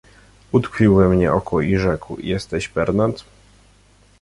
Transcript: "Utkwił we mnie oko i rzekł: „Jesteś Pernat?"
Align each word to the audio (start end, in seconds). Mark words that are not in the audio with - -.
"Utkwił 0.51 0.95
we 0.95 1.09
mnie 1.09 1.33
oko 1.33 1.61
i 1.61 1.77
rzekł: 1.77 2.17
„Jesteś 2.19 2.67
Pernat?" 2.67 3.23